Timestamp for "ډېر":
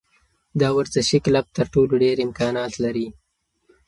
2.03-2.17